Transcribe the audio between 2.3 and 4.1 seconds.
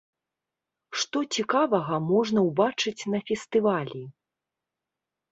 ўбачыць на фестывалі?